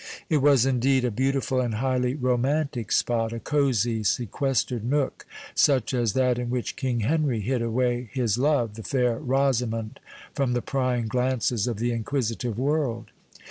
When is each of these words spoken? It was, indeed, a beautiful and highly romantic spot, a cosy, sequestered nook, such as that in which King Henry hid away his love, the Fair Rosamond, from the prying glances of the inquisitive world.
It 0.29 0.37
was, 0.37 0.65
indeed, 0.65 1.05
a 1.05 1.11
beautiful 1.11 1.61
and 1.61 1.75
highly 1.75 2.15
romantic 2.15 2.91
spot, 2.91 3.31
a 3.33 3.39
cosy, 3.39 4.01
sequestered 4.03 4.83
nook, 4.83 5.27
such 5.53 5.93
as 5.93 6.13
that 6.13 6.39
in 6.39 6.49
which 6.49 6.75
King 6.75 7.01
Henry 7.01 7.39
hid 7.39 7.61
away 7.61 8.09
his 8.11 8.35
love, 8.39 8.73
the 8.73 8.83
Fair 8.83 9.19
Rosamond, 9.19 9.99
from 10.33 10.53
the 10.53 10.61
prying 10.63 11.05
glances 11.05 11.67
of 11.67 11.77
the 11.77 11.91
inquisitive 11.91 12.57
world. 12.57 13.11